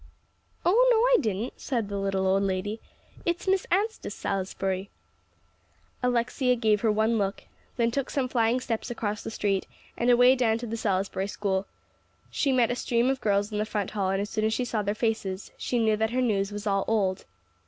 "Oh, 0.65 0.87
no, 0.89 0.97
I 0.97 1.17
didn't," 1.21 1.53
said 1.61 1.87
the 1.87 1.99
little 1.99 2.25
old 2.25 2.41
lady. 2.41 2.79
"It's 3.23 3.47
Miss 3.47 3.67
Anstice 3.69 4.15
Salisbury." 4.15 4.89
Alexia 6.01 6.55
gave 6.55 6.81
her 6.81 6.91
one 6.91 7.19
look; 7.19 7.43
then 7.77 7.91
took 7.91 8.09
some 8.09 8.27
flying 8.27 8.59
steps 8.59 8.89
across 8.89 9.21
the 9.21 9.29
street, 9.29 9.67
and 9.95 10.09
away 10.09 10.33
down 10.35 10.57
to 10.57 10.65
the 10.65 10.75
Salisbury 10.75 11.27
School. 11.27 11.67
She 12.31 12.51
met 12.51 12.71
a 12.71 12.75
stream 12.75 13.11
of 13.11 13.21
girls 13.21 13.51
in 13.51 13.59
the 13.59 13.63
front 13.63 13.91
hall; 13.91 14.09
and 14.09 14.19
as 14.19 14.31
soon 14.31 14.45
as 14.45 14.55
she 14.55 14.65
saw 14.65 14.81
their 14.81 14.95
faces, 14.95 15.51
she 15.55 15.77
knew 15.77 15.95
that 15.95 16.09
her 16.09 16.19
news 16.21 16.51
was 16.51 16.65
all 16.65 16.83
old. 16.87 17.25